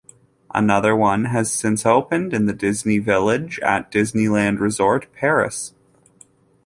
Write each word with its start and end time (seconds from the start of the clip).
Another 0.51 0.95
one 0.95 1.25
has 1.25 1.53
since 1.53 1.85
opened 1.85 2.33
in 2.33 2.47
the 2.47 2.53
Disney 2.53 2.97
Village 2.97 3.59
at 3.59 3.91
Disneyland 3.91 4.59
Resort 4.59 5.13
Paris. 5.13 5.75